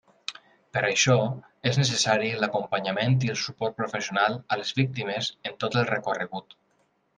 Per 0.77 0.81
a 0.85 0.87
això 0.93 1.17
és 1.71 1.77
necessari 1.81 2.31
l'acompanyament 2.45 3.19
i 3.27 3.31
el 3.35 3.39
suport 3.43 3.79
professional 3.83 4.41
a 4.57 4.61
les 4.63 4.75
víctimes 4.83 5.31
en 5.51 5.63
tot 5.67 5.81
el 5.83 5.89
recorregut. 5.95 6.61